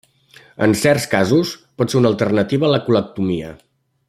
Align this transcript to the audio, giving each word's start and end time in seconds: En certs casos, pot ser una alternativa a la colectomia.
En 0.67 0.71
certs 0.83 1.05
casos, 1.11 1.51
pot 1.81 1.93
ser 1.95 2.01
una 2.01 2.13
alternativa 2.13 2.69
a 2.71 2.75
la 2.77 2.83
colectomia. 2.89 3.57